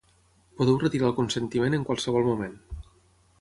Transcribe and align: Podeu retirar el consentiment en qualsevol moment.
Podeu 0.61 0.79
retirar 0.83 1.07
el 1.09 1.13
consentiment 1.19 1.77
en 1.79 1.85
qualsevol 1.91 2.27
moment. 2.31 2.57